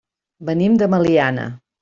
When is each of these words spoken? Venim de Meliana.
Venim 0.47 0.79
de 0.83 0.89
Meliana. 0.95 1.47